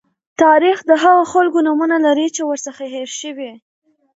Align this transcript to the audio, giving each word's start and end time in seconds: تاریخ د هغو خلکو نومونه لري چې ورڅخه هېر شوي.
تاریخ 0.43 0.77
د 0.89 0.91
هغو 1.03 1.23
خلکو 1.33 1.59
نومونه 1.67 1.97
لري 2.05 2.27
چې 2.35 2.41
ورڅخه 2.49 2.85
هېر 2.95 3.09
شوي. 3.19 3.51